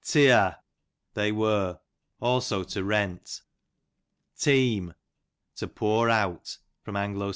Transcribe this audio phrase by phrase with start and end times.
[0.03, 0.55] Teear,
[1.13, 1.79] they were;
[2.19, 3.43] also to rent.
[4.35, 4.95] Teem,
[5.57, 6.57] to pour out.
[6.87, 6.97] A.S.